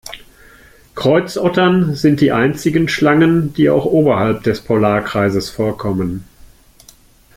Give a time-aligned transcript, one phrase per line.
[0.95, 6.25] Kreuzottern sind die einzigen Schlangen, die auch oberhalb des Polarkreises vorkommen.